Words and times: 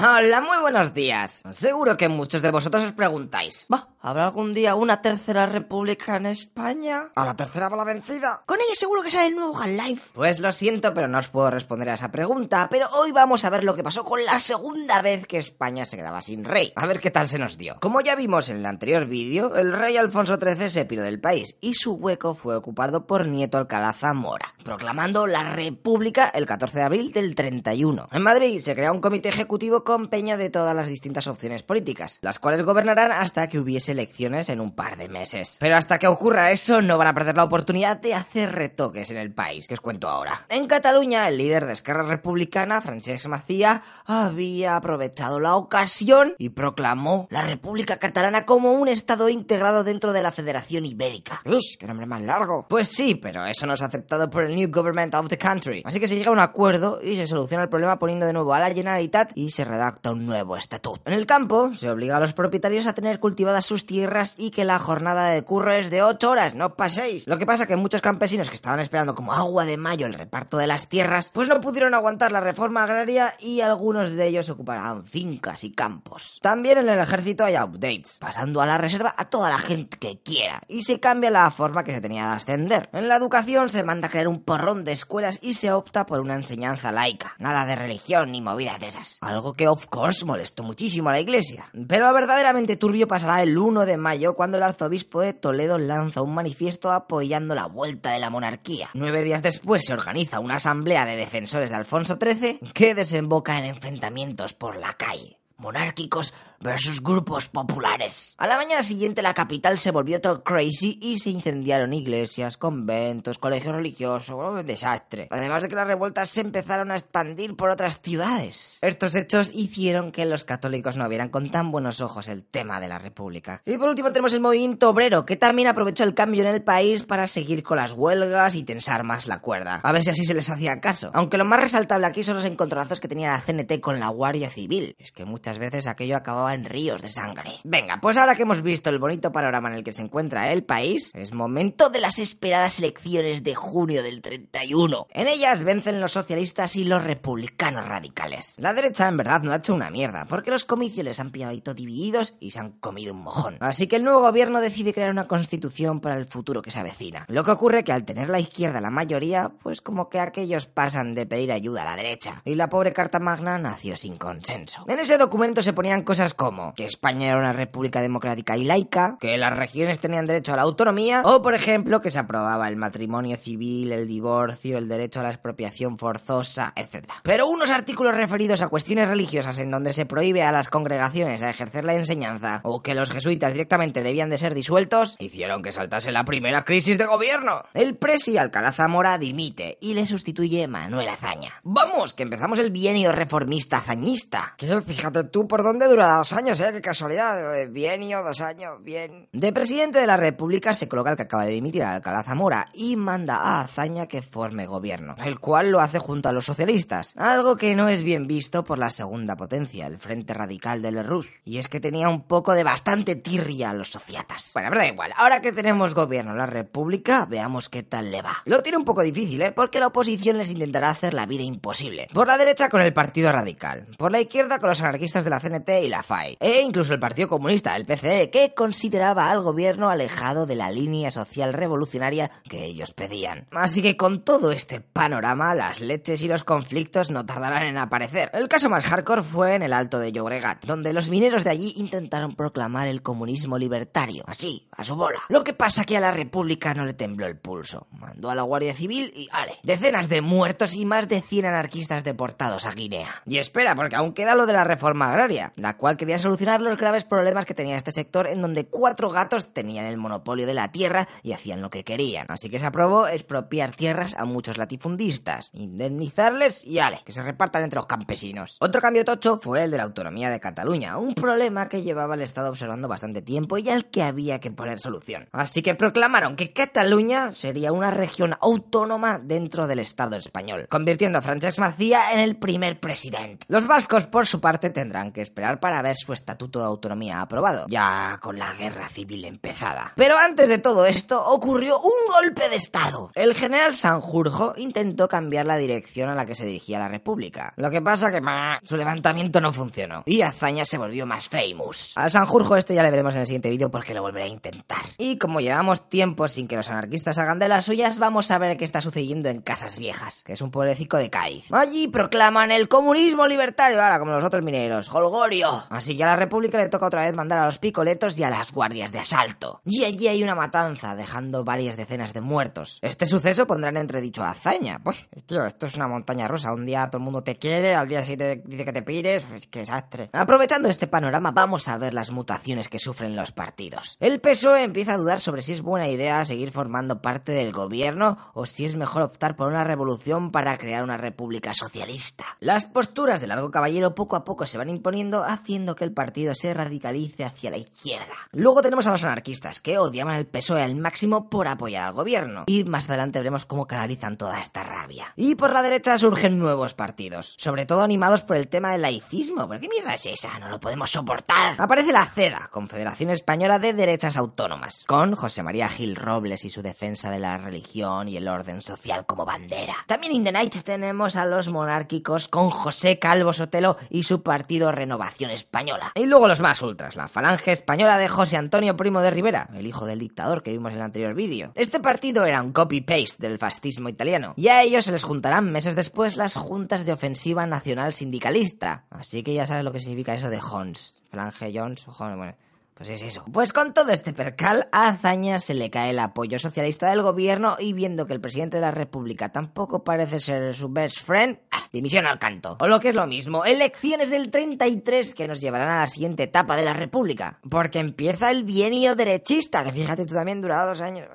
Hola, 0.00 0.40
muy 0.40 0.58
buenos 0.58 0.94
días. 0.94 1.42
Seguro 1.50 1.96
que 1.96 2.08
muchos 2.08 2.40
de 2.40 2.52
vosotros 2.52 2.84
os 2.84 2.92
preguntáis, 2.92 3.66
¿va? 3.72 3.88
¿Habrá 4.00 4.26
algún 4.26 4.54
día 4.54 4.76
una 4.76 5.02
tercera 5.02 5.46
república 5.46 6.14
en 6.14 6.26
España? 6.26 7.08
¿A 7.16 7.24
la 7.24 7.34
tercera 7.34 7.68
va 7.68 7.76
la 7.76 7.82
vencida? 7.82 8.44
Con 8.46 8.60
ella 8.60 8.76
seguro 8.76 9.02
que 9.02 9.10
sale 9.10 9.26
el 9.26 9.34
nuevo 9.34 9.58
Half-Life. 9.58 10.10
Pues 10.12 10.38
lo 10.38 10.52
siento, 10.52 10.94
pero 10.94 11.08
no 11.08 11.18
os 11.18 11.26
puedo 11.26 11.50
responder 11.50 11.90
a 11.90 11.94
esa 11.94 12.12
pregunta, 12.12 12.68
pero 12.70 12.86
hoy 12.90 13.10
vamos 13.10 13.44
a 13.44 13.50
ver 13.50 13.64
lo 13.64 13.74
que 13.74 13.82
pasó 13.82 14.04
con 14.04 14.24
la 14.24 14.38
segunda 14.38 15.02
vez 15.02 15.26
que 15.26 15.38
España 15.38 15.84
se 15.84 15.96
quedaba 15.96 16.22
sin 16.22 16.44
rey. 16.44 16.72
A 16.76 16.86
ver 16.86 17.00
qué 17.00 17.10
tal 17.10 17.26
se 17.26 17.40
nos 17.40 17.58
dio. 17.58 17.76
Como 17.80 18.00
ya 18.00 18.14
vimos 18.14 18.48
en 18.50 18.58
el 18.58 18.66
anterior 18.66 19.06
vídeo, 19.06 19.56
el 19.56 19.72
rey 19.72 19.96
Alfonso 19.96 20.38
XIII 20.40 20.70
se 20.70 20.84
piró 20.84 21.02
del 21.02 21.20
país 21.20 21.56
y 21.60 21.74
su 21.74 21.94
hueco 21.94 22.36
fue 22.36 22.54
ocupado 22.54 23.04
por 23.04 23.26
Nieto 23.26 23.58
Alcalá 23.58 23.92
Zamora, 23.92 24.54
proclamando 24.62 25.26
la 25.26 25.42
república 25.42 26.28
el 26.28 26.46
14 26.46 26.78
de 26.78 26.84
abril 26.84 27.12
del 27.12 27.34
31. 27.34 28.10
En 28.12 28.22
Madrid 28.22 28.60
se 28.60 28.76
crea 28.76 28.92
un 28.92 29.00
comité 29.00 29.28
ejecutivo 29.28 29.82
con 29.88 30.08
peña 30.08 30.36
de 30.36 30.50
todas 30.50 30.76
las 30.76 30.86
distintas 30.86 31.28
opciones 31.28 31.62
políticas, 31.62 32.18
las 32.20 32.38
cuales 32.38 32.62
gobernarán 32.62 33.10
hasta 33.10 33.48
que 33.48 33.58
hubiese 33.58 33.92
elecciones 33.92 34.50
en 34.50 34.60
un 34.60 34.72
par 34.72 34.98
de 34.98 35.08
meses. 35.08 35.56
Pero 35.60 35.76
hasta 35.76 35.98
que 35.98 36.06
ocurra 36.06 36.50
eso, 36.50 36.82
no 36.82 36.98
van 36.98 37.06
a 37.06 37.14
perder 37.14 37.34
la 37.34 37.44
oportunidad 37.44 37.96
de 37.96 38.12
hacer 38.12 38.52
retoques 38.52 39.10
en 39.10 39.16
el 39.16 39.32
país, 39.32 39.66
que 39.66 39.72
os 39.72 39.80
cuento 39.80 40.06
ahora. 40.06 40.44
En 40.50 40.66
Cataluña, 40.66 41.26
el 41.26 41.38
líder 41.38 41.64
de 41.64 41.72
Esquerra 41.72 42.02
Republicana, 42.02 42.82
Francesc 42.82 43.28
Macía, 43.28 43.80
había 44.04 44.76
aprovechado 44.76 45.40
la 45.40 45.56
ocasión 45.56 46.34
y 46.36 46.50
proclamó 46.50 47.26
la 47.30 47.40
República 47.40 47.96
Catalana 47.96 48.44
como 48.44 48.72
un 48.72 48.88
estado 48.88 49.30
integrado 49.30 49.84
dentro 49.84 50.12
de 50.12 50.22
la 50.22 50.32
Federación 50.32 50.84
Ibérica. 50.84 51.40
Uy, 51.46 51.62
qué 51.78 51.86
nombre 51.86 52.04
más 52.04 52.20
largo. 52.20 52.66
Pues 52.68 52.88
sí, 52.88 53.14
pero 53.14 53.46
eso 53.46 53.64
no 53.64 53.72
es 53.72 53.80
aceptado 53.80 54.28
por 54.28 54.44
el 54.44 54.54
New 54.54 54.70
Government 54.70 55.14
of 55.14 55.28
the 55.28 55.38
Country. 55.38 55.82
Así 55.86 55.98
que 55.98 56.08
se 56.08 56.16
llega 56.16 56.28
a 56.28 56.34
un 56.34 56.40
acuerdo 56.40 57.00
y 57.02 57.16
se 57.16 57.26
soluciona 57.26 57.62
el 57.62 57.70
problema 57.70 57.98
poniendo 57.98 58.26
de 58.26 58.34
nuevo 58.34 58.52
a 58.52 58.58
la 58.58 58.68
Generalitat 58.68 59.32
y 59.34 59.50
se 59.52 59.64
redacta 59.78 60.10
un 60.10 60.26
nuevo 60.26 60.56
estatuto. 60.56 61.00
En 61.04 61.12
el 61.12 61.24
campo, 61.24 61.70
se 61.76 61.88
obliga 61.88 62.16
a 62.16 62.20
los 62.20 62.32
propietarios 62.32 62.86
a 62.88 62.94
tener 62.94 63.20
cultivadas 63.20 63.64
sus 63.64 63.86
tierras 63.86 64.34
y 64.36 64.50
que 64.50 64.64
la 64.64 64.80
jornada 64.80 65.28
de 65.28 65.42
curro 65.42 65.70
es 65.70 65.88
de 65.88 66.02
8 66.02 66.28
horas, 66.28 66.54
no 66.56 66.74
paséis. 66.74 67.28
Lo 67.28 67.38
que 67.38 67.46
pasa 67.46 67.66
que 67.66 67.76
muchos 67.76 68.02
campesinos 68.02 68.50
que 68.50 68.56
estaban 68.56 68.80
esperando 68.80 69.14
como 69.14 69.32
agua 69.32 69.64
de 69.64 69.76
mayo 69.76 70.06
el 70.06 70.14
reparto 70.14 70.56
de 70.56 70.66
las 70.66 70.88
tierras, 70.88 71.30
pues 71.32 71.48
no 71.48 71.60
pudieron 71.60 71.94
aguantar 71.94 72.32
la 72.32 72.40
reforma 72.40 72.82
agraria 72.82 73.34
y 73.38 73.60
algunos 73.60 74.10
de 74.10 74.26
ellos 74.26 74.50
ocuparán 74.50 75.04
fincas 75.04 75.62
y 75.62 75.70
campos. 75.70 76.40
También 76.42 76.78
en 76.78 76.88
el 76.88 76.98
ejército 76.98 77.44
hay 77.44 77.56
updates, 77.56 78.18
pasando 78.18 78.60
a 78.60 78.66
la 78.66 78.78
reserva 78.78 79.14
a 79.16 79.26
toda 79.26 79.48
la 79.48 79.58
gente 79.58 79.96
que 79.96 80.18
quiera 80.18 80.60
y 80.66 80.82
se 80.82 80.98
cambia 80.98 81.30
la 81.30 81.48
forma 81.52 81.84
que 81.84 81.94
se 81.94 82.00
tenía 82.00 82.26
de 82.26 82.32
ascender. 82.34 82.88
En 82.92 83.06
la 83.06 83.14
educación 83.14 83.70
se 83.70 83.84
manda 83.84 84.08
a 84.08 84.10
crear 84.10 84.26
un 84.26 84.42
porrón 84.42 84.84
de 84.84 84.90
escuelas 84.90 85.38
y 85.40 85.52
se 85.52 85.70
opta 85.70 86.04
por 86.04 86.18
una 86.18 86.34
enseñanza 86.34 86.90
laica, 86.90 87.36
nada 87.38 87.64
de 87.64 87.76
religión 87.76 88.32
ni 88.32 88.40
movidas 88.40 88.80
de 88.80 88.88
esas. 88.88 89.18
Algo 89.20 89.52
que 89.52 89.67
of 89.70 89.86
course 89.86 90.24
molestó 90.24 90.62
muchísimo 90.62 91.08
a 91.08 91.12
la 91.12 91.20
iglesia. 91.20 91.70
Pero 91.88 92.12
verdaderamente 92.12 92.76
turbio 92.76 93.08
pasará 93.08 93.42
el 93.42 93.56
1 93.56 93.86
de 93.86 93.96
mayo 93.96 94.34
cuando 94.34 94.56
el 94.56 94.62
arzobispo 94.62 95.20
de 95.20 95.32
Toledo 95.32 95.78
lanza 95.78 96.22
un 96.22 96.34
manifiesto 96.34 96.90
apoyando 96.90 97.54
la 97.54 97.66
vuelta 97.66 98.10
de 98.10 98.18
la 98.18 98.30
monarquía. 98.30 98.90
Nueve 98.94 99.24
días 99.24 99.42
después 99.42 99.84
se 99.84 99.94
organiza 99.94 100.40
una 100.40 100.56
asamblea 100.56 101.04
de 101.04 101.16
defensores 101.16 101.70
de 101.70 101.76
Alfonso 101.76 102.18
XIII 102.20 102.60
que 102.72 102.94
desemboca 102.94 103.58
en 103.58 103.64
enfrentamientos 103.64 104.54
por 104.54 104.76
la 104.76 104.94
calle 104.94 105.38
monárquicos 105.58 106.32
versus 106.60 107.02
grupos 107.02 107.48
populares. 107.48 108.34
A 108.38 108.46
la 108.46 108.56
mañana 108.56 108.82
siguiente 108.82 109.22
la 109.22 109.34
capital 109.34 109.78
se 109.78 109.90
volvió 109.90 110.20
todo 110.20 110.42
crazy 110.42 110.98
y 111.00 111.18
se 111.18 111.30
incendiaron 111.30 111.94
iglesias, 111.94 112.56
conventos, 112.56 113.38
colegios 113.38 113.74
religiosos, 113.74 114.30
un 114.30 114.66
desastre. 114.66 115.28
Además 115.30 115.62
de 115.62 115.68
que 115.68 115.74
las 115.74 115.86
revueltas 115.86 116.30
se 116.30 116.40
empezaron 116.40 116.90
a 116.90 116.96
expandir 116.96 117.56
por 117.56 117.70
otras 117.70 118.00
ciudades. 118.00 118.78
Estos 118.82 119.14
hechos 119.14 119.52
hicieron 119.54 120.12
que 120.12 120.24
los 120.24 120.44
católicos 120.44 120.96
no 120.96 121.08
vieran 121.08 121.28
con 121.28 121.50
tan 121.50 121.70
buenos 121.70 122.00
ojos 122.00 122.28
el 122.28 122.44
tema 122.44 122.80
de 122.80 122.88
la 122.88 122.98
república. 122.98 123.62
Y 123.64 123.78
por 123.78 123.88
último 123.88 124.10
tenemos 124.10 124.32
el 124.32 124.40
movimiento 124.40 124.90
obrero, 124.90 125.24
que 125.24 125.36
también 125.36 125.68
aprovechó 125.68 126.04
el 126.04 126.14
cambio 126.14 126.42
en 126.42 126.54
el 126.54 126.62
país 126.62 127.02
para 127.04 127.26
seguir 127.26 127.62
con 127.62 127.76
las 127.76 127.92
huelgas 127.92 128.54
y 128.54 128.64
tensar 128.64 129.04
más 129.04 129.26
la 129.26 129.40
cuerda. 129.40 129.80
A 129.82 129.92
ver 129.92 130.04
si 130.04 130.10
así 130.10 130.24
se 130.24 130.34
les 130.34 130.50
hacía 130.50 130.80
caso. 130.80 131.10
Aunque 131.14 131.38
lo 131.38 131.44
más 131.44 131.60
resaltable 131.60 132.06
aquí 132.06 132.22
son 132.22 132.36
los 132.36 132.44
encontronazos 132.44 133.00
que 133.00 133.08
tenía 133.08 133.30
la 133.30 133.40
CNT 133.40 133.80
con 133.80 134.00
la 134.00 134.08
Guardia 134.08 134.50
Civil. 134.50 134.96
Es 134.98 135.12
que 135.12 135.24
muchas 135.24 135.58
veces 135.58 135.86
aquello 135.86 136.16
acababa 136.16 136.47
en 136.54 136.64
ríos 136.64 137.02
de 137.02 137.08
sangre. 137.08 137.52
Venga, 137.64 137.98
pues 138.00 138.16
ahora 138.16 138.34
que 138.34 138.42
hemos 138.42 138.62
visto 138.62 138.90
el 138.90 138.98
bonito 138.98 139.32
panorama 139.32 139.68
en 139.68 139.74
el 139.74 139.84
que 139.84 139.92
se 139.92 140.02
encuentra 140.02 140.52
el 140.52 140.64
país, 140.64 141.10
es 141.14 141.32
momento 141.32 141.90
de 141.90 142.00
las 142.00 142.18
esperadas 142.18 142.78
elecciones 142.78 143.42
de 143.42 143.54
junio 143.54 144.02
del 144.02 144.22
31. 144.22 145.06
En 145.10 145.28
ellas 145.28 145.64
vencen 145.64 146.00
los 146.00 146.12
socialistas 146.12 146.76
y 146.76 146.84
los 146.84 147.04
republicanos 147.04 147.86
radicales. 147.86 148.54
La 148.58 148.74
derecha 148.74 149.08
en 149.08 149.16
verdad 149.16 149.42
no 149.42 149.52
ha 149.52 149.56
hecho 149.56 149.74
una 149.74 149.90
mierda, 149.90 150.26
porque 150.26 150.50
los 150.50 150.64
comicios 150.64 151.04
les 151.04 151.20
han 151.20 151.30
pillado 151.30 151.48
divididos 151.74 152.36
y 152.40 152.50
se 152.50 152.60
han 152.60 152.72
comido 152.72 153.12
un 153.12 153.22
mojón. 153.22 153.56
Así 153.60 153.86
que 153.86 153.96
el 153.96 154.04
nuevo 154.04 154.20
gobierno 154.20 154.60
decide 154.60 154.94
crear 154.94 155.10
una 155.10 155.26
constitución 155.26 156.00
para 156.00 156.16
el 156.16 156.26
futuro 156.26 156.62
que 156.62 156.70
se 156.70 156.80
avecina. 156.80 157.24
Lo 157.28 157.44
que 157.44 157.50
ocurre 157.50 157.84
que 157.84 157.92
al 157.92 158.04
tener 158.04 158.28
la 158.28 158.40
izquierda 158.40 158.80
la 158.80 158.90
mayoría, 158.90 159.50
pues 159.62 159.80
como 159.80 160.08
que 160.08 160.20
aquellos 160.20 160.66
pasan 160.66 161.14
de 161.14 161.26
pedir 161.26 161.52
ayuda 161.52 161.82
a 161.82 161.84
la 161.84 161.96
derecha. 161.96 162.42
Y 162.44 162.54
la 162.54 162.68
pobre 162.68 162.92
Carta 162.92 163.18
Magna 163.18 163.58
nació 163.58 163.96
sin 163.96 164.16
consenso. 164.16 164.84
En 164.88 164.98
ese 164.98 165.18
documento 165.18 165.62
se 165.62 165.72
ponían 165.72 166.02
cosas 166.02 166.34
como 166.38 166.72
que 166.74 166.84
España 166.84 167.26
era 167.26 167.36
una 167.36 167.52
república 167.52 168.00
democrática 168.00 168.56
y 168.56 168.64
laica, 168.64 169.18
que 169.20 169.36
las 169.36 169.54
regiones 169.58 169.98
tenían 169.98 170.24
derecho 170.24 170.52
a 170.54 170.56
la 170.56 170.62
autonomía, 170.62 171.22
o 171.24 171.42
por 171.42 171.54
ejemplo 171.54 172.00
que 172.00 172.10
se 172.10 172.20
aprobaba 172.20 172.68
el 172.68 172.76
matrimonio 172.76 173.36
civil, 173.36 173.90
el 173.90 174.06
divorcio, 174.06 174.78
el 174.78 174.88
derecho 174.88 175.18
a 175.18 175.24
la 175.24 175.30
expropiación 175.30 175.98
forzosa, 175.98 176.72
etc. 176.76 177.10
Pero 177.24 177.48
unos 177.48 177.70
artículos 177.70 178.14
referidos 178.14 178.62
a 178.62 178.68
cuestiones 178.68 179.08
religiosas 179.08 179.58
en 179.58 179.72
donde 179.72 179.92
se 179.92 180.06
prohíbe 180.06 180.44
a 180.44 180.52
las 180.52 180.68
congregaciones 180.68 181.42
a 181.42 181.50
ejercer 181.50 181.84
la 181.84 181.94
enseñanza, 181.94 182.60
o 182.62 182.84
que 182.84 182.94
los 182.94 183.10
jesuitas 183.10 183.52
directamente 183.52 184.04
debían 184.04 184.30
de 184.30 184.38
ser 184.38 184.54
disueltos, 184.54 185.16
hicieron 185.18 185.60
que 185.60 185.72
saltase 185.72 186.12
la 186.12 186.24
primera 186.24 186.62
crisis 186.62 186.98
de 186.98 187.06
gobierno. 187.06 187.64
El 187.74 187.96
presi 187.96 188.38
Alcalá 188.38 188.70
Zamora 188.70 189.18
dimite 189.18 189.76
y 189.80 189.94
le 189.94 190.06
sustituye 190.06 190.68
Manuel 190.68 191.08
Azaña. 191.08 191.54
Vamos, 191.64 192.14
que 192.14 192.22
empezamos 192.22 192.60
el 192.60 192.70
bienio 192.70 193.10
reformista 193.10 193.78
azañista. 193.78 194.54
Que 194.56 194.80
fíjate 194.82 195.24
tú 195.24 195.48
por 195.48 195.64
dónde 195.64 195.88
dura 195.88 196.22
años, 196.32 196.60
¿eh? 196.60 196.70
Qué 196.72 196.80
casualidad. 196.80 197.56
Eh, 197.56 197.66
Bienio, 197.66 198.22
dos 198.22 198.40
años, 198.40 198.82
bien. 198.82 199.28
De 199.32 199.52
presidente 199.52 200.00
de 200.00 200.06
la 200.06 200.16
República 200.16 200.72
se 200.74 200.88
coloca 200.88 201.10
el 201.10 201.16
que 201.16 201.22
acaba 201.22 201.44
de 201.44 201.52
dimitir 201.52 201.82
a 201.82 201.94
Alcalá 201.94 202.22
Zamora 202.22 202.68
y 202.72 202.96
manda 202.96 203.36
a 203.36 203.60
Azaña 203.60 204.06
que 204.06 204.22
forme 204.22 204.66
gobierno, 204.66 205.14
el 205.24 205.38
cual 205.38 205.70
lo 205.70 205.80
hace 205.80 205.98
junto 205.98 206.28
a 206.28 206.32
los 206.32 206.44
socialistas, 206.44 207.14
algo 207.16 207.56
que 207.56 207.74
no 207.74 207.88
es 207.88 208.02
bien 208.02 208.26
visto 208.26 208.64
por 208.64 208.78
la 208.78 208.90
segunda 208.90 209.36
potencia, 209.36 209.86
el 209.86 209.98
Frente 209.98 210.34
Radical 210.34 210.82
del 210.82 211.04
Ruz, 211.04 211.28
y 211.44 211.58
es 211.58 211.68
que 211.68 211.80
tenía 211.80 212.08
un 212.08 212.22
poco 212.22 212.54
de 212.54 212.64
bastante 212.64 213.16
tirria 213.16 213.70
a 213.70 213.74
los 213.74 213.90
sociatas. 213.90 214.50
Bueno, 214.54 214.70
pero 214.70 214.80
da 214.80 214.88
igual, 214.88 215.12
ahora 215.16 215.40
que 215.40 215.52
tenemos 215.52 215.94
gobierno 215.94 216.32
en 216.32 216.38
la 216.38 216.46
República, 216.46 217.26
veamos 217.26 217.68
qué 217.68 217.82
tal 217.82 218.10
le 218.10 218.22
va. 218.22 218.36
Lo 218.44 218.62
tiene 218.62 218.78
un 218.78 218.84
poco 218.84 219.02
difícil, 219.02 219.42
¿eh? 219.42 219.52
Porque 219.52 219.80
la 219.80 219.88
oposición 219.88 220.38
les 220.38 220.50
intentará 220.50 220.90
hacer 220.90 221.14
la 221.14 221.26
vida 221.26 221.42
imposible. 221.42 222.08
Por 222.12 222.26
la 222.26 222.38
derecha 222.38 222.68
con 222.68 222.80
el 222.80 222.92
Partido 222.92 223.32
Radical, 223.32 223.88
por 223.96 224.12
la 224.12 224.20
izquierda 224.20 224.58
con 224.58 224.68
los 224.68 224.80
anarquistas 224.80 225.24
de 225.24 225.30
la 225.30 225.40
CNT 225.40 225.68
y 225.84 225.88
la 225.88 226.02
E 226.40 226.60
incluso 226.62 226.94
el 226.94 227.00
Partido 227.00 227.28
Comunista, 227.28 227.76
el 227.76 227.86
PCE, 227.86 228.30
que 228.30 228.54
consideraba 228.54 229.30
al 229.30 229.42
gobierno 229.42 229.90
alejado 229.90 230.46
de 230.46 230.56
la 230.56 230.70
línea 230.70 231.10
social 231.10 231.52
revolucionaria 231.52 232.30
que 232.48 232.64
ellos 232.64 232.92
pedían. 232.92 233.46
Así 233.52 233.82
que 233.82 233.96
con 233.96 234.24
todo 234.24 234.52
este 234.52 234.80
panorama, 234.80 235.54
las 235.54 235.80
leches 235.80 236.22
y 236.22 236.28
los 236.28 236.44
conflictos 236.44 237.10
no 237.10 237.24
tardarán 237.24 237.64
en 237.64 237.78
aparecer. 237.78 238.30
El 238.32 238.48
caso 238.48 238.68
más 238.68 238.84
hardcore 238.84 239.22
fue 239.22 239.54
en 239.54 239.62
el 239.62 239.72
Alto 239.72 239.98
de 239.98 240.12
Llobregat, 240.12 240.64
donde 240.64 240.92
los 240.92 241.08
mineros 241.08 241.44
de 241.44 241.50
allí 241.50 241.74
intentaron 241.76 242.34
proclamar 242.34 242.86
el 242.86 243.02
comunismo 243.02 243.58
libertario, 243.58 244.24
así, 244.26 244.68
a 244.76 244.84
su 244.84 244.96
bola. 244.96 245.20
Lo 245.28 245.44
que 245.44 245.54
pasa 245.54 245.84
que 245.84 245.96
a 245.96 246.00
la 246.00 246.10
República 246.10 246.74
no 246.74 246.84
le 246.84 246.94
tembló 246.94 247.26
el 247.26 247.36
pulso. 247.36 247.86
Mandó 247.92 248.30
a 248.30 248.34
la 248.34 248.42
Guardia 248.42 248.74
Civil 248.74 249.12
y, 249.14 249.28
ale, 249.32 249.54
decenas 249.62 250.08
de 250.08 250.22
muertos 250.22 250.74
y 250.74 250.84
más 250.84 251.08
de 251.08 251.20
100 251.20 251.46
anarquistas 251.46 252.04
deportados 252.04 252.66
a 252.66 252.70
Guinea. 252.72 253.22
Y 253.26 253.38
espera, 253.38 253.74
porque 253.74 253.96
aún 253.96 254.12
queda 254.12 254.34
lo 254.34 254.46
de 254.46 254.52
la 254.52 254.64
reforma 254.64 255.08
agraria, 255.08 255.52
la 255.56 255.76
cual 255.76 255.96
solucionar 256.16 256.62
los 256.62 256.78
graves 256.78 257.04
problemas 257.04 257.44
que 257.44 257.52
tenía 257.52 257.76
este 257.76 257.90
sector 257.90 258.26
en 258.26 258.40
donde 258.40 258.66
cuatro 258.66 259.10
gatos 259.10 259.52
tenían 259.52 259.84
el 259.84 259.98
monopolio 259.98 260.46
de 260.46 260.54
la 260.54 260.72
tierra 260.72 261.06
y 261.22 261.32
hacían 261.32 261.60
lo 261.60 261.68
que 261.68 261.84
querían. 261.84 262.26
Así 262.30 262.48
que 262.48 262.58
se 262.58 262.64
aprobó 262.64 263.06
expropiar 263.08 263.74
tierras 263.74 264.14
a 264.16 264.24
muchos 264.24 264.56
latifundistas, 264.56 265.50
indemnizarles 265.52 266.64
y 266.64 266.78
ale, 266.78 267.00
que 267.04 267.12
se 267.12 267.22
repartan 267.22 267.64
entre 267.64 267.78
los 267.78 267.86
campesinos. 267.86 268.56
Otro 268.60 268.80
cambio 268.80 269.04
tocho 269.04 269.38
fue 269.38 269.64
el 269.64 269.70
de 269.70 269.76
la 269.76 269.82
autonomía 269.82 270.30
de 270.30 270.40
Cataluña, 270.40 270.96
un 270.96 271.14
problema 271.14 271.68
que 271.68 271.82
llevaba 271.82 272.14
el 272.14 272.22
Estado 272.22 272.50
observando 272.50 272.88
bastante 272.88 273.20
tiempo 273.20 273.58
y 273.58 273.68
al 273.68 273.90
que 273.90 274.02
había 274.02 274.38
que 274.38 274.50
poner 274.50 274.78
solución. 274.78 275.28
Así 275.32 275.62
que 275.62 275.74
proclamaron 275.74 276.36
que 276.36 276.52
Cataluña 276.52 277.32
sería 277.32 277.72
una 277.72 277.90
región 277.90 278.36
autónoma 278.40 279.18
dentro 279.18 279.66
del 279.66 279.80
Estado 279.80 280.16
español, 280.16 280.66
convirtiendo 280.68 281.18
a 281.18 281.22
Francesc 281.22 281.58
Macía 281.58 282.12
en 282.12 282.20
el 282.20 282.36
primer 282.36 282.78
presidente. 282.80 283.46
Los 283.48 283.66
vascos, 283.66 284.04
por 284.04 284.26
su 284.26 284.40
parte, 284.40 284.70
tendrán 284.70 285.12
que 285.12 285.20
esperar 285.20 285.60
para 285.60 285.82
ver 285.82 285.96
su 285.98 286.12
estatuto 286.12 286.60
de 286.60 286.66
autonomía 286.66 287.20
aprobado, 287.20 287.66
ya 287.68 288.18
con 288.22 288.38
la 288.38 288.52
guerra 288.54 288.88
civil 288.88 289.24
empezada. 289.24 289.92
Pero 289.96 290.16
antes 290.18 290.48
de 290.48 290.58
todo 290.58 290.86
esto 290.86 291.24
ocurrió 291.26 291.78
un 291.80 291.92
golpe 292.10 292.48
de 292.48 292.56
estado. 292.56 293.10
El 293.14 293.34
general 293.34 293.74
Sanjurjo 293.74 294.54
intentó 294.56 295.08
cambiar 295.08 295.46
la 295.46 295.56
dirección 295.56 296.08
a 296.08 296.14
la 296.14 296.26
que 296.26 296.34
se 296.34 296.46
dirigía 296.46 296.78
la 296.78 296.88
república. 296.88 297.52
Lo 297.56 297.70
que 297.70 297.82
pasa 297.82 298.10
que 298.10 298.22
su 298.64 298.76
levantamiento 298.76 299.40
no 299.40 299.52
funcionó 299.52 300.02
y 300.06 300.22
Azaña 300.22 300.64
se 300.64 300.78
volvió 300.78 301.06
más 301.06 301.28
famous. 301.28 301.92
Al 301.96 302.10
Sanjurjo 302.10 302.56
este 302.56 302.74
ya 302.74 302.82
le 302.82 302.90
veremos 302.90 303.14
en 303.14 303.20
el 303.20 303.26
siguiente 303.26 303.50
vídeo 303.50 303.70
porque 303.70 303.94
lo 303.94 304.02
volveré 304.02 304.24
a 304.24 304.28
intentar. 304.28 304.82
Y 304.98 305.18
como 305.18 305.40
llevamos 305.40 305.88
tiempo 305.88 306.28
sin 306.28 306.48
que 306.48 306.56
los 306.56 306.70
anarquistas 306.70 307.18
hagan 307.18 307.38
de 307.38 307.48
las 307.48 307.64
suyas, 307.66 307.98
vamos 307.98 308.30
a 308.30 308.38
ver 308.38 308.56
qué 308.56 308.64
está 308.64 308.80
sucediendo 308.80 309.28
en 309.28 309.40
Casas 309.40 309.78
Viejas, 309.78 310.22
que 310.22 310.34
es 310.34 310.42
un 310.42 310.50
pueblecito 310.50 310.96
de 310.96 311.10
Cádiz. 311.10 311.44
Allí 311.52 311.88
proclaman 311.88 312.50
el 312.50 312.68
comunismo 312.68 313.26
libertario, 313.26 313.82
ahora 313.82 313.98
como 313.98 314.12
los 314.12 314.24
otros 314.24 314.42
mineros, 314.42 314.88
Holgorio. 314.92 315.64
Que 315.96 316.04
a 316.04 316.08
la 316.08 316.16
república 316.16 316.58
le 316.58 316.68
toca 316.68 316.86
otra 316.86 317.02
vez 317.02 317.14
mandar 317.14 317.38
a 317.38 317.46
los 317.46 317.58
picoletos 317.58 318.18
y 318.18 318.24
a 318.24 318.30
las 318.30 318.52
guardias 318.52 318.92
de 318.92 319.00
asalto. 319.00 319.60
Y 319.64 319.84
allí 319.84 320.08
hay 320.08 320.22
una 320.22 320.34
matanza, 320.34 320.94
dejando 320.94 321.44
varias 321.44 321.76
decenas 321.76 322.12
de 322.14 322.20
muertos. 322.20 322.78
Este 322.82 323.06
suceso 323.06 323.46
pondrá 323.46 323.70
en 323.70 323.76
entredicho 323.78 324.22
a 324.22 324.30
Azaña. 324.30 324.80
Pues, 324.82 325.06
tío, 325.26 325.44
esto 325.46 325.66
es 325.66 325.74
una 325.74 325.88
montaña 325.88 326.28
rusa. 326.28 326.52
Un 326.52 326.66
día 326.66 326.88
todo 326.90 326.98
el 326.98 327.04
mundo 327.04 327.22
te 327.22 327.36
quiere, 327.36 327.74
al 327.74 327.88
día 327.88 328.04
siguiente 328.04 328.42
dice 328.46 328.64
que 328.64 328.72
te 328.72 328.82
pires, 328.82 329.24
pues 329.28 329.46
qué 329.46 329.60
desastre. 329.60 330.10
Aprovechando 330.12 330.68
este 330.68 330.86
panorama, 330.86 331.30
vamos 331.30 331.68
a 331.68 331.78
ver 331.78 331.94
las 331.94 332.10
mutaciones 332.10 332.68
que 332.68 332.78
sufren 332.78 333.16
los 333.16 333.32
partidos. 333.32 333.96
El 334.00 334.20
PSOE 334.20 334.62
empieza 334.62 334.94
a 334.94 334.98
dudar 334.98 335.20
sobre 335.20 335.42
si 335.42 335.52
es 335.52 335.62
buena 335.62 335.88
idea 335.88 336.24
seguir 336.24 336.50
formando 336.50 337.00
parte 337.00 337.32
del 337.32 337.52
gobierno 337.52 338.18
o 338.34 338.46
si 338.46 338.64
es 338.64 338.76
mejor 338.76 339.02
optar 339.02 339.36
por 339.36 339.48
una 339.48 339.64
revolución 339.64 340.30
para 340.30 340.58
crear 340.58 340.82
una 340.82 340.96
república 340.96 341.54
socialista. 341.54 342.24
Las 342.40 342.66
posturas 342.66 343.20
de 343.20 343.26
Largo 343.26 343.50
Caballero 343.50 343.94
poco 343.94 344.16
a 344.16 344.24
poco 344.24 344.46
se 344.46 344.58
van 344.58 344.68
imponiendo, 344.68 345.24
haciendo 345.24 345.67
que 345.74 345.84
el 345.84 345.92
partido 345.92 346.34
se 346.34 346.54
radicalice 346.54 347.24
hacia 347.24 347.50
la 347.50 347.56
izquierda. 347.56 348.14
Luego 348.32 348.62
tenemos 348.62 348.86
a 348.86 348.90
los 348.90 349.04
anarquistas, 349.04 349.60
que 349.60 349.78
odiaban 349.78 350.16
el 350.16 350.26
PSOE 350.26 350.62
al 350.62 350.76
máximo 350.76 351.28
por 351.28 351.48
apoyar 351.48 351.84
al 351.84 351.92
gobierno. 351.92 352.44
Y 352.46 352.64
más 352.64 352.88
adelante 352.88 353.18
veremos 353.18 353.46
cómo 353.46 353.66
canalizan 353.66 354.16
toda 354.16 354.40
esta 354.40 354.62
rabia. 354.64 355.12
Y 355.16 355.34
por 355.34 355.52
la 355.52 355.62
derecha 355.62 355.98
surgen 355.98 356.38
nuevos 356.38 356.74
partidos, 356.74 357.34
sobre 357.38 357.66
todo 357.66 357.82
animados 357.82 358.22
por 358.22 358.36
el 358.36 358.48
tema 358.48 358.72
del 358.72 358.82
laicismo. 358.82 359.48
¿Pero 359.48 359.60
qué 359.60 359.68
mierda 359.68 359.94
es 359.94 360.06
esa? 360.06 360.38
No 360.38 360.48
lo 360.48 360.60
podemos 360.60 360.90
soportar. 360.90 361.54
Aparece 361.58 361.92
la 361.92 362.06
CEDA, 362.06 362.48
Confederación 362.50 363.10
Española 363.10 363.58
de 363.58 363.72
Derechas 363.72 364.16
Autónomas, 364.16 364.84
con 364.86 365.14
José 365.14 365.42
María 365.42 365.68
Gil 365.68 365.96
Robles 365.96 366.44
y 366.44 366.50
su 366.50 366.62
defensa 366.62 367.10
de 367.10 367.18
la 367.18 367.38
religión 367.38 368.08
y 368.08 368.16
el 368.16 368.28
orden 368.28 368.62
social 368.62 369.06
como 369.06 369.24
bandera. 369.24 369.74
También 369.86 370.12
in 370.12 370.24
the 370.24 370.32
night 370.32 370.54
tenemos 370.62 371.16
a 371.16 371.26
los 371.26 371.48
monárquicos 371.48 372.28
con 372.28 372.50
José 372.50 372.98
Calvo 372.98 373.32
Sotelo 373.32 373.76
y 373.90 374.02
su 374.02 374.22
partido 374.22 374.72
Renovación 374.72 375.30
Española. 375.30 375.57
Y 375.94 376.06
luego 376.06 376.28
los 376.28 376.40
más 376.40 376.62
ultras, 376.62 376.94
la 376.94 377.08
Falange 377.08 377.52
Española 377.52 377.98
de 377.98 378.08
José 378.08 378.36
Antonio 378.36 378.76
Primo 378.76 379.00
de 379.00 379.10
Rivera, 379.10 379.48
el 379.54 379.66
hijo 379.66 379.86
del 379.86 379.98
dictador 379.98 380.42
que 380.42 380.52
vimos 380.52 380.70
en 380.70 380.78
el 380.78 380.82
anterior 380.82 381.14
vídeo. 381.14 381.52
Este 381.54 381.80
partido 381.80 382.24
era 382.26 382.42
un 382.42 382.52
copy-paste 382.52 383.26
del 383.26 383.38
fascismo 383.38 383.88
italiano, 383.88 384.34
y 384.36 384.48
a 384.48 384.62
ellos 384.62 384.84
se 384.84 384.92
les 384.92 385.02
juntarán 385.02 385.50
meses 385.50 385.74
después 385.74 386.16
las 386.16 386.34
juntas 386.34 386.84
de 386.84 386.92
ofensiva 386.92 387.46
nacional 387.46 387.92
sindicalista. 387.92 388.84
Así 388.90 389.22
que 389.22 389.34
ya 389.34 389.46
sabes 389.46 389.64
lo 389.64 389.72
que 389.72 389.80
significa 389.80 390.14
eso 390.14 390.30
de 390.30 390.40
Hons. 390.40 391.02
Falange 391.10 391.50
Jones, 391.52 391.84
bueno, 391.98 392.34
pues 392.78 392.90
es 392.90 393.02
eso. 393.02 393.24
Pues 393.32 393.52
con 393.52 393.74
todo 393.74 393.90
este 393.90 394.12
percal, 394.12 394.68
a 394.70 394.88
Azaña 394.88 395.40
se 395.40 395.52
le 395.52 395.68
cae 395.68 395.90
el 395.90 395.98
apoyo 395.98 396.38
socialista 396.38 396.88
del 396.88 397.02
gobierno 397.02 397.56
y 397.58 397.72
viendo 397.72 398.06
que 398.06 398.12
el 398.12 398.20
presidente 398.20 398.58
de 398.58 398.60
la 398.60 398.70
República 398.70 399.30
tampoco 399.30 399.82
parece 399.82 400.20
ser 400.20 400.54
su 400.54 400.68
best 400.68 401.00
friend, 401.00 401.40
¡ah! 401.50 401.64
dimisión 401.72 402.06
al 402.06 402.20
canto. 402.20 402.56
O 402.60 402.68
lo 402.68 402.78
que 402.78 402.90
es 402.90 402.94
lo 402.94 403.08
mismo, 403.08 403.44
elecciones 403.44 404.10
del 404.10 404.30
33 404.30 405.12
que 405.12 405.26
nos 405.26 405.40
llevarán 405.40 405.70
a 405.70 405.80
la 405.80 405.86
siguiente 405.88 406.22
etapa 406.22 406.54
de 406.54 406.64
la 406.64 406.72
República. 406.72 407.40
Porque 407.50 407.80
empieza 407.80 408.30
el 408.30 408.44
bienio 408.44 408.94
derechista, 408.94 409.64
que 409.64 409.72
fíjate 409.72 410.06
tú 410.06 410.14
también 410.14 410.40
durará 410.40 410.64
dos 410.64 410.80
años. 410.80 411.08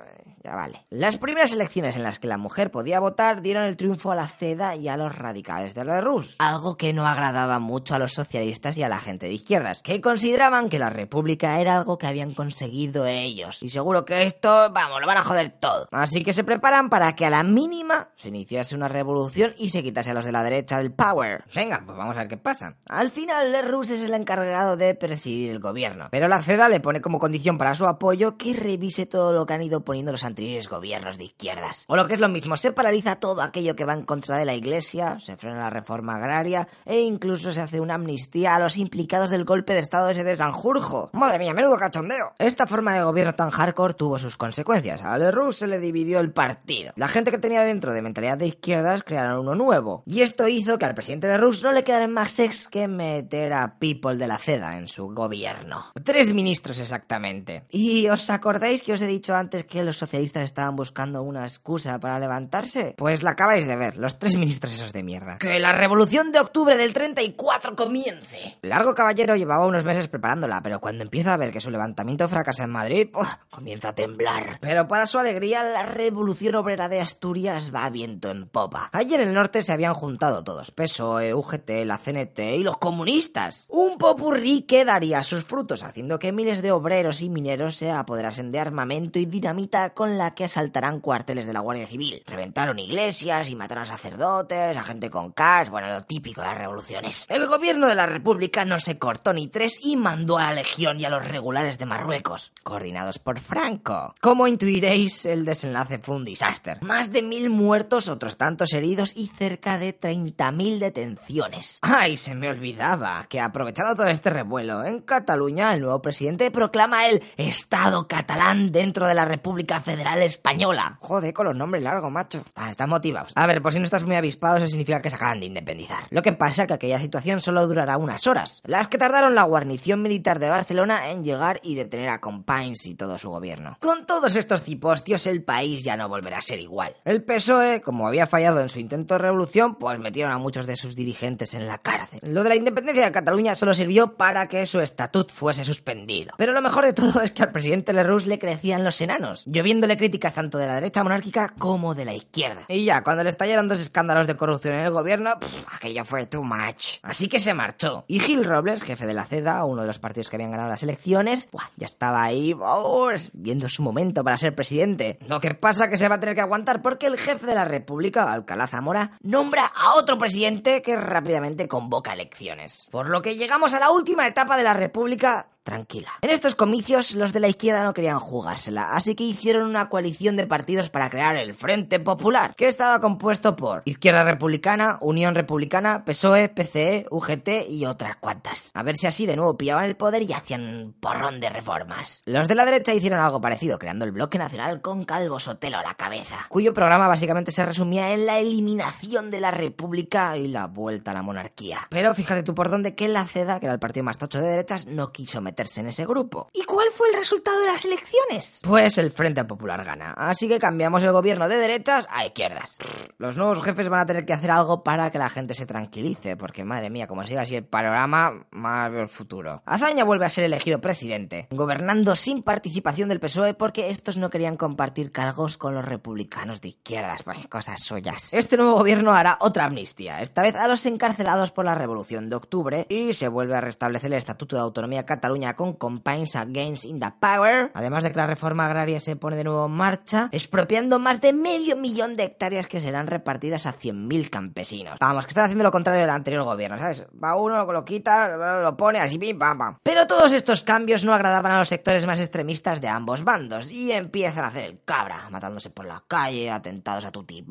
Ya 0.44 0.54
vale. 0.54 0.82
Las 0.90 1.16
primeras 1.16 1.52
elecciones 1.54 1.96
en 1.96 2.02
las 2.02 2.18
que 2.18 2.28
la 2.28 2.36
mujer 2.36 2.70
podía 2.70 3.00
votar 3.00 3.40
dieron 3.40 3.64
el 3.64 3.78
triunfo 3.78 4.12
a 4.12 4.14
la 4.14 4.28
CEDA 4.28 4.76
y 4.76 4.88
a 4.88 4.98
los 4.98 5.16
radicales 5.16 5.74
de 5.74 5.84
la 5.86 6.02
Rus, 6.02 6.36
algo 6.38 6.76
que 6.76 6.92
no 6.92 7.06
agradaba 7.06 7.60
mucho 7.60 7.94
a 7.94 7.98
los 7.98 8.12
socialistas 8.12 8.76
y 8.76 8.82
a 8.82 8.90
la 8.90 9.00
gente 9.00 9.24
de 9.24 9.32
izquierdas, 9.32 9.80
que 9.80 10.02
consideraban 10.02 10.68
que 10.68 10.78
la 10.78 10.90
república 10.90 11.60
era 11.60 11.78
algo 11.78 11.96
que 11.96 12.06
habían 12.06 12.34
conseguido 12.34 13.06
ellos. 13.06 13.62
Y 13.62 13.70
seguro 13.70 14.04
que 14.04 14.24
esto, 14.24 14.70
vamos, 14.70 15.00
lo 15.00 15.06
van 15.06 15.16
a 15.16 15.24
joder 15.24 15.48
todo. 15.48 15.88
Así 15.90 16.22
que 16.22 16.34
se 16.34 16.44
preparan 16.44 16.90
para 16.90 17.14
que 17.14 17.24
a 17.24 17.30
la 17.30 17.42
mínima 17.42 18.10
se 18.16 18.28
iniciase 18.28 18.74
una 18.74 18.88
revolución 18.88 19.54
y 19.56 19.70
se 19.70 19.82
quitase 19.82 20.10
a 20.10 20.14
los 20.14 20.26
de 20.26 20.32
la 20.32 20.42
derecha 20.42 20.76
del 20.76 20.92
power. 20.92 21.44
Venga, 21.54 21.82
pues 21.86 21.96
vamos 21.96 22.16
a 22.16 22.20
ver 22.20 22.28
qué 22.28 22.36
pasa. 22.36 22.76
Al 22.90 23.10
final, 23.10 23.50
Le 23.50 23.62
Rus 23.62 23.88
es 23.88 24.02
el 24.02 24.12
encargado 24.12 24.76
de 24.76 24.94
presidir 24.94 25.52
el 25.52 25.60
gobierno, 25.60 26.08
pero 26.10 26.28
la 26.28 26.42
CEDA 26.42 26.68
le 26.68 26.80
pone 26.80 27.00
como 27.00 27.18
condición 27.18 27.56
para 27.56 27.74
su 27.74 27.86
apoyo 27.86 28.36
que 28.36 28.52
revise 28.52 29.06
todo 29.06 29.32
lo 29.32 29.46
que 29.46 29.54
han 29.54 29.62
ido 29.62 29.84
poniendo 29.84 30.12
los 30.12 30.24
gobiernos 30.68 31.18
de 31.18 31.24
izquierdas. 31.24 31.84
O 31.88 31.96
lo 31.96 32.06
que 32.06 32.14
es 32.14 32.20
lo 32.20 32.28
mismo, 32.28 32.56
se 32.56 32.72
paraliza 32.72 33.16
todo 33.16 33.42
aquello 33.42 33.76
que 33.76 33.84
va 33.84 33.92
en 33.92 34.04
contra 34.04 34.36
de 34.36 34.44
la 34.44 34.54
Iglesia, 34.54 35.18
se 35.20 35.36
frena 35.36 35.60
la 35.60 35.70
reforma 35.70 36.16
agraria 36.16 36.68
e 36.84 37.00
incluso 37.00 37.52
se 37.52 37.60
hace 37.60 37.80
una 37.80 37.94
amnistía 37.94 38.56
a 38.56 38.58
los 38.58 38.76
implicados 38.76 39.30
del 39.30 39.44
golpe 39.44 39.74
de 39.74 39.80
Estado 39.80 40.10
ese 40.10 40.24
de 40.24 40.36
Sanjurjo. 40.36 41.10
Madre 41.12 41.38
mía, 41.38 41.54
menudo 41.54 41.76
cachondeo. 41.76 42.32
Esta 42.38 42.66
forma 42.66 42.94
de 42.94 43.04
gobierno 43.04 43.34
tan 43.34 43.50
hardcore 43.50 43.94
tuvo 43.94 44.18
sus 44.18 44.36
consecuencias. 44.36 45.02
A 45.02 45.16
Leroux 45.18 45.52
se 45.52 45.66
le 45.66 45.78
dividió 45.78 46.20
el 46.20 46.32
partido. 46.32 46.92
La 46.96 47.08
gente 47.08 47.30
que 47.30 47.38
tenía 47.38 47.62
dentro 47.62 47.92
de 47.92 48.02
mentalidad 48.02 48.38
de 48.38 48.48
izquierdas 48.48 49.02
crearon 49.02 49.40
uno 49.40 49.54
nuevo. 49.54 50.02
Y 50.06 50.22
esto 50.22 50.48
hizo 50.48 50.78
que 50.78 50.86
al 50.86 50.94
presidente 50.94 51.26
de 51.26 51.38
Rus 51.38 51.62
no 51.62 51.72
le 51.72 51.84
quedara 51.84 52.08
más 52.08 52.32
sex 52.32 52.68
que 52.68 52.88
meter 52.88 53.52
a 53.52 53.78
People 53.78 54.16
de 54.16 54.26
la 54.26 54.38
CEDA 54.38 54.78
en 54.78 54.88
su 54.88 55.08
gobierno. 55.08 55.92
Tres 56.04 56.32
ministros 56.32 56.80
exactamente. 56.80 57.64
¿Y 57.70 58.08
os 58.08 58.30
acordáis 58.30 58.82
que 58.82 58.92
os 58.92 59.02
he 59.02 59.06
dicho 59.06 59.34
antes 59.34 59.64
que 59.64 59.84
los 59.84 59.96
socialistas 59.96 60.23
estaban 60.24 60.76
buscando 60.76 61.22
una 61.22 61.44
excusa 61.44 61.98
para 61.98 62.18
levantarse? 62.18 62.94
Pues 62.96 63.22
la 63.22 63.30
acabáis 63.30 63.66
de 63.66 63.76
ver, 63.76 63.96
los 63.96 64.18
tres 64.18 64.36
ministros 64.36 64.74
esos 64.74 64.92
de 64.92 65.02
mierda. 65.02 65.38
Que 65.38 65.58
la 65.58 65.72
revolución 65.72 66.32
de 66.32 66.40
octubre 66.40 66.76
del 66.76 66.92
34 66.92 67.76
comience. 67.76 68.56
Largo 68.62 68.94
Caballero 68.94 69.36
llevaba 69.36 69.66
unos 69.66 69.84
meses 69.84 70.08
preparándola, 70.08 70.62
pero 70.62 70.80
cuando 70.80 71.04
empieza 71.04 71.34
a 71.34 71.36
ver 71.36 71.52
que 71.52 71.60
su 71.60 71.70
levantamiento 71.70 72.28
fracasa 72.28 72.64
en 72.64 72.70
Madrid, 72.70 73.10
comienza 73.50 73.90
a 73.90 73.94
temblar. 73.94 74.58
Pero 74.60 74.88
para 74.88 75.06
su 75.06 75.18
alegría, 75.18 75.62
la 75.62 75.82
revolución 75.84 76.54
obrera 76.54 76.88
de 76.88 77.00
Asturias 77.00 77.72
va 77.74 77.88
viento 77.90 78.30
en 78.30 78.46
popa. 78.48 78.88
Allí 78.92 79.14
en 79.14 79.22
el 79.22 79.34
norte 79.34 79.62
se 79.62 79.72
habían 79.72 79.94
juntado 79.94 80.44
todos, 80.44 80.70
PSOE, 80.70 81.34
UGT, 81.34 81.70
la 81.84 81.98
CNT 81.98 82.38
y 82.56 82.62
los 82.62 82.78
comunistas. 82.78 83.66
Un 83.68 83.98
popurrí 83.98 84.62
que 84.62 84.84
daría 84.84 85.22
sus 85.22 85.44
frutos, 85.44 85.82
haciendo 85.82 86.18
que 86.18 86.32
miles 86.32 86.62
de 86.62 86.72
obreros 86.72 87.22
y 87.22 87.28
mineros 87.28 87.76
se 87.76 87.90
apoderasen 87.90 88.52
de 88.52 88.60
armamento 88.60 89.18
y 89.18 89.26
dinamita 89.26 89.94
con 89.94 90.13
la 90.18 90.34
que 90.34 90.44
asaltarán 90.44 91.00
cuarteles 91.00 91.46
de 91.46 91.52
la 91.52 91.60
Guardia 91.60 91.86
Civil. 91.86 92.22
Reventaron 92.26 92.78
iglesias 92.78 93.48
y 93.48 93.56
mataron 93.56 93.84
a 93.84 93.86
sacerdotes, 93.86 94.76
a 94.76 94.82
gente 94.84 95.10
con 95.10 95.32
cash, 95.32 95.68
bueno, 95.68 95.88
lo 95.88 96.02
típico 96.02 96.40
de 96.40 96.48
las 96.48 96.58
revoluciones. 96.58 97.26
El 97.28 97.46
gobierno 97.46 97.88
de 97.88 97.94
la 97.94 98.06
República 98.06 98.64
no 98.64 98.78
se 98.78 98.98
cortó 98.98 99.32
ni 99.32 99.48
tres 99.48 99.78
y 99.82 99.96
mandó 99.96 100.38
a 100.38 100.44
la 100.44 100.54
Legión 100.54 101.00
y 101.00 101.04
a 101.04 101.10
los 101.10 101.26
regulares 101.26 101.78
de 101.78 101.86
Marruecos, 101.86 102.52
coordinados 102.62 103.18
por 103.18 103.40
Franco. 103.40 104.14
Como 104.20 104.46
intuiréis, 104.46 105.24
el 105.26 105.44
desenlace 105.44 105.98
fue 105.98 106.16
un 106.16 106.24
desastre. 106.24 106.76
Más 106.82 107.12
de 107.12 107.22
mil 107.22 107.50
muertos, 107.50 108.08
otros 108.08 108.36
tantos 108.36 108.72
heridos 108.72 109.12
y 109.16 109.28
cerca 109.28 109.78
de 109.78 109.98
30.000 109.98 110.78
detenciones. 110.78 111.78
¡Ay, 111.82 112.16
se 112.16 112.34
me 112.34 112.48
olvidaba! 112.48 113.26
Que 113.28 113.40
aprovechando 113.40 113.94
todo 113.94 114.06
este 114.06 114.30
revuelo, 114.30 114.84
en 114.84 115.00
Cataluña 115.00 115.72
el 115.72 115.80
nuevo 115.80 116.02
presidente 116.02 116.50
proclama 116.50 117.06
el 117.08 117.22
Estado 117.36 118.06
catalán 118.06 118.70
dentro 118.70 119.06
de 119.06 119.14
la 119.14 119.24
República 119.24 119.80
Federal 119.80 119.93
Española. 120.00 120.98
Joder, 121.00 121.32
con 121.32 121.46
los 121.46 121.56
nombres 121.56 121.82
largos, 121.82 122.10
macho. 122.10 122.44
Ah, 122.54 122.70
están 122.70 122.90
motivados. 122.90 123.32
A 123.34 123.46
ver, 123.46 123.62
por 123.62 123.72
si 123.72 123.78
no 123.78 123.84
estás 123.84 124.04
muy 124.04 124.16
avispado, 124.16 124.56
eso 124.56 124.66
significa 124.66 125.00
que 125.00 125.10
se 125.10 125.16
acaban 125.16 125.40
de 125.40 125.46
independizar. 125.46 126.04
Lo 126.10 126.22
que 126.22 126.32
pasa 126.32 126.62
es 126.62 126.68
que 126.68 126.74
aquella 126.74 126.98
situación 126.98 127.40
solo 127.40 127.66
durará 127.66 127.96
unas 127.98 128.26
horas, 128.26 128.60
las 128.64 128.88
que 128.88 128.98
tardaron 128.98 129.34
la 129.34 129.42
guarnición 129.44 130.02
militar 130.02 130.38
de 130.38 130.50
Barcelona 130.50 131.10
en 131.10 131.24
llegar 131.24 131.60
y 131.62 131.74
detener 131.74 132.08
a 132.08 132.20
Companys 132.20 132.86
y 132.86 132.94
todo 132.94 133.18
su 133.18 133.30
gobierno. 133.30 133.76
Con 133.80 134.06
todos 134.06 134.36
estos 134.36 134.62
cipostios, 134.62 135.26
el 135.26 135.42
país 135.42 135.84
ya 135.84 135.96
no 135.96 136.08
volverá 136.08 136.38
a 136.38 136.42
ser 136.42 136.60
igual. 136.60 136.96
El 137.04 137.22
PSOE, 137.22 137.80
como 137.80 138.06
había 138.06 138.26
fallado 138.26 138.60
en 138.60 138.68
su 138.68 138.78
intento 138.78 139.14
de 139.14 139.18
revolución, 139.18 139.76
pues 139.76 139.98
metieron 139.98 140.32
a 140.32 140.38
muchos 140.38 140.66
de 140.66 140.76
sus 140.76 140.96
dirigentes 140.96 141.54
en 141.54 141.66
la 141.66 141.78
cárcel. 141.78 142.20
Lo 142.22 142.42
de 142.42 142.48
la 142.50 142.56
independencia 142.56 143.04
de 143.04 143.12
Cataluña 143.12 143.54
solo 143.54 143.74
sirvió 143.74 144.14
para 144.16 144.48
que 144.48 144.66
su 144.66 144.80
estatut 144.80 145.30
fuese 145.30 145.64
suspendido. 145.64 146.34
Pero 146.36 146.52
lo 146.52 146.62
mejor 146.62 146.84
de 146.84 146.92
todo 146.92 147.20
es 147.22 147.32
que 147.32 147.42
al 147.42 147.52
presidente 147.52 147.92
Lerroux 147.92 148.26
le 148.26 148.38
crecían 148.38 148.84
los 148.84 149.00
enanos, 149.00 149.44
lloviendo 149.46 149.83
haciéndole 149.84 149.98
críticas 149.98 150.32
tanto 150.32 150.56
de 150.58 150.66
la 150.66 150.74
derecha 150.76 151.02
monárquica 151.02 151.52
como 151.58 151.94
de 151.94 152.04
la 152.04 152.14
izquierda. 152.14 152.64
Y 152.68 152.84
ya, 152.84 153.02
cuando 153.02 153.22
le 153.22 153.28
estallaron 153.28 153.68
dos 153.68 153.80
escándalos 153.80 154.26
de 154.26 154.36
corrupción 154.36 154.74
en 154.74 154.86
el 154.86 154.90
gobierno, 154.90 155.34
aquello 155.70 156.04
fue 156.04 156.26
too 156.26 156.42
much. 156.42 156.98
Así 157.02 157.28
que 157.28 157.38
se 157.38 157.52
marchó. 157.52 158.04
Y 158.08 158.20
Gil 158.20 158.44
Robles, 158.44 158.82
jefe 158.82 159.06
de 159.06 159.12
la 159.12 159.24
CEDA, 159.24 159.64
uno 159.64 159.82
de 159.82 159.86
los 159.86 159.98
partidos 159.98 160.30
que 160.30 160.36
habían 160.36 160.52
ganado 160.52 160.70
las 160.70 160.82
elecciones, 160.82 161.50
buah, 161.52 161.68
ya 161.76 161.84
estaba 161.86 162.22
ahí 162.22 162.54
oh, 162.58 163.10
viendo 163.34 163.68
su 163.68 163.82
momento 163.82 164.24
para 164.24 164.38
ser 164.38 164.54
presidente. 164.54 165.18
Lo 165.28 165.40
que 165.40 165.54
pasa 165.54 165.90
que 165.90 165.98
se 165.98 166.08
va 166.08 166.14
a 166.16 166.20
tener 166.20 166.34
que 166.34 166.40
aguantar 166.40 166.80
porque 166.80 167.06
el 167.06 167.18
jefe 167.18 167.46
de 167.46 167.54
la 167.54 167.66
República, 167.66 168.32
Alcalá 168.32 168.66
Zamora, 168.66 169.18
nombra 169.20 169.66
a 169.66 169.96
otro 169.96 170.16
presidente 170.16 170.80
que 170.80 170.96
rápidamente 170.96 171.68
convoca 171.68 172.14
elecciones. 172.14 172.88
Por 172.90 173.10
lo 173.10 173.20
que 173.20 173.36
llegamos 173.36 173.74
a 173.74 173.80
la 173.80 173.90
última 173.90 174.26
etapa 174.26 174.56
de 174.56 174.64
la 174.64 174.74
República 174.74 175.48
tranquila. 175.64 176.10
En 176.20 176.30
estos 176.30 176.54
comicios 176.54 177.14
los 177.14 177.32
de 177.32 177.40
la 177.40 177.48
izquierda 177.48 177.82
no 177.82 177.94
querían 177.94 178.20
jugársela, 178.20 178.94
así 178.94 179.14
que 179.14 179.24
hicieron 179.24 179.68
una 179.68 179.88
coalición 179.88 180.36
de 180.36 180.46
partidos 180.46 180.90
para 180.90 181.10
crear 181.10 181.36
el 181.36 181.54
Frente 181.54 181.98
Popular, 181.98 182.54
que 182.54 182.68
estaba 182.68 183.00
compuesto 183.00 183.56
por 183.56 183.82
Izquierda 183.86 184.22
Republicana, 184.24 184.98
Unión 185.00 185.34
Republicana, 185.34 186.04
PSOE, 186.04 186.50
PCE, 186.50 187.06
UGT 187.10 187.70
y 187.70 187.86
otras 187.86 188.16
cuantas. 188.16 188.70
A 188.74 188.82
ver 188.82 188.96
si 188.96 189.06
así 189.06 189.26
de 189.26 189.36
nuevo 189.36 189.56
pillaban 189.56 189.86
el 189.86 189.96
poder 189.96 190.22
y 190.22 190.32
hacían 190.32 190.94
porrón 191.00 191.40
de 191.40 191.48
reformas. 191.48 192.22
Los 192.26 192.46
de 192.46 192.54
la 192.54 192.66
derecha 192.66 192.94
hicieron 192.94 193.20
algo 193.20 193.40
parecido, 193.40 193.78
creando 193.78 194.04
el 194.04 194.12
Bloque 194.12 194.38
Nacional 194.38 194.82
con 194.82 195.04
Calvo 195.04 195.40
Sotelo 195.40 195.78
a 195.78 195.82
la 195.82 195.94
cabeza, 195.94 196.46
cuyo 196.50 196.74
programa 196.74 197.08
básicamente 197.08 197.50
se 197.50 197.64
resumía 197.64 198.12
en 198.12 198.26
la 198.26 198.38
eliminación 198.38 199.30
de 199.30 199.40
la 199.40 199.50
República 199.50 200.36
y 200.36 200.48
la 200.48 200.66
vuelta 200.66 201.12
a 201.12 201.14
la 201.14 201.22
monarquía. 201.22 201.88
Pero 201.88 202.14
fíjate 202.14 202.42
tú 202.42 202.54
por 202.54 202.68
dónde 202.68 202.94
que 202.94 203.08
la 203.08 203.24
CEDA, 203.24 203.60
que 203.60 203.66
era 203.66 203.72
el 203.72 203.80
partido 203.80 204.04
más 204.04 204.18
tocho 204.18 204.40
de 204.40 204.48
derechas, 204.48 204.86
no 204.86 205.10
quiso 205.10 205.40
meter 205.40 205.53
meterse 205.54 205.80
en 205.80 205.86
ese 205.86 206.04
grupo. 206.04 206.48
¿Y 206.52 206.64
cuál 206.64 206.88
fue 206.92 207.08
el 207.10 207.16
resultado 207.16 207.60
de 207.60 207.68
las 207.68 207.84
elecciones? 207.84 208.60
Pues 208.64 208.98
el 208.98 209.12
Frente 209.12 209.44
Popular 209.44 209.84
gana, 209.84 210.12
así 210.14 210.48
que 210.48 210.58
cambiamos 210.58 211.00
el 211.04 211.12
gobierno 211.12 211.48
de 211.48 211.56
derechas 211.56 212.08
a 212.10 212.26
izquierdas. 212.26 212.78
Los 213.18 213.36
nuevos 213.36 213.62
jefes 213.62 213.88
van 213.88 214.00
a 214.00 214.06
tener 214.06 214.24
que 214.24 214.32
hacer 214.32 214.50
algo 214.50 214.82
para 214.82 215.12
que 215.12 215.18
la 215.18 215.30
gente 215.30 215.54
se 215.54 215.64
tranquilice, 215.64 216.36
porque 216.36 216.64
madre 216.64 216.90
mía, 216.90 217.06
como 217.06 217.24
siga 217.24 217.42
así 217.42 217.54
el 217.54 217.64
panorama, 217.64 218.46
más 218.50 218.92
el 218.92 219.08
futuro. 219.08 219.62
Azaña 219.64 220.02
vuelve 220.02 220.26
a 220.26 220.28
ser 220.28 220.42
elegido 220.42 220.80
presidente, 220.80 221.46
gobernando 221.52 222.16
sin 222.16 222.42
participación 222.42 223.08
del 223.08 223.20
PSOE 223.20 223.54
porque 223.54 223.90
estos 223.90 224.16
no 224.16 224.30
querían 224.30 224.56
compartir 224.56 225.12
cargos 225.12 225.56
con 225.56 225.76
los 225.76 225.84
republicanos 225.84 226.60
de 226.62 226.70
izquierdas, 226.70 227.22
pues 227.22 227.46
cosas 227.46 227.80
suyas. 227.80 228.32
Este 228.32 228.56
nuevo 228.56 228.74
gobierno 228.74 229.12
hará 229.12 229.38
otra 229.40 229.66
amnistía, 229.66 230.20
esta 230.20 230.42
vez 230.42 230.56
a 230.56 230.66
los 230.66 230.84
encarcelados 230.84 231.52
por 231.52 231.64
la 231.64 231.76
Revolución 231.76 232.28
de 232.28 232.34
Octubre, 232.34 232.86
y 232.88 233.12
se 233.12 233.28
vuelve 233.28 233.54
a 233.54 233.60
restablecer 233.60 234.10
el 234.10 234.18
Estatuto 234.18 234.56
de 234.56 234.62
Autonomía 234.62 235.06
Cataluña 235.06 235.43
con 235.52 235.74
Campaigns 235.74 236.34
Against 236.34 236.86
in 236.86 236.98
the 236.98 237.12
Power, 237.20 237.70
además 237.74 238.02
de 238.02 238.10
que 238.10 238.16
la 238.16 238.26
reforma 238.26 238.64
agraria 238.64 239.00
se 239.00 239.16
pone 239.16 239.36
de 239.36 239.44
nuevo 239.44 239.66
en 239.66 239.72
marcha, 239.72 240.30
expropiando 240.32 240.98
más 240.98 241.20
de 241.20 241.34
medio 241.34 241.76
millón 241.76 242.16
de 242.16 242.24
hectáreas 242.24 242.66
que 242.66 242.80
serán 242.80 243.06
repartidas 243.06 243.66
a 243.66 243.74
100.000 243.74 244.30
campesinos. 244.30 244.96
Vamos, 244.98 245.26
que 245.26 245.30
están 245.30 245.44
haciendo 245.44 245.64
lo 245.64 245.70
contrario 245.70 246.00
del 246.00 246.10
anterior 246.10 246.44
gobierno, 246.44 246.78
¿sabes? 246.78 247.04
Va 247.22 247.36
uno, 247.36 247.70
lo 247.70 247.84
quita, 247.84 248.62
lo 248.62 248.76
pone 248.76 248.98
así, 248.98 249.18
pim, 249.18 249.38
pam, 249.38 249.58
pam. 249.58 249.78
Pero 249.82 250.06
todos 250.06 250.32
estos 250.32 250.62
cambios 250.62 251.04
no 251.04 251.12
agradaban 251.12 251.52
a 251.52 251.58
los 251.58 251.68
sectores 251.68 252.06
más 252.06 252.20
extremistas 252.20 252.80
de 252.80 252.88
ambos 252.88 253.24
bandos 253.24 253.70
y 253.70 253.92
empiezan 253.92 254.44
a 254.44 254.48
hacer 254.48 254.64
el 254.64 254.80
cabra, 254.84 255.28
matándose 255.30 255.70
por 255.70 255.84
la 255.84 256.02
calle, 256.08 256.50
atentados 256.50 257.04
a 257.04 257.10
tutti, 257.10 257.44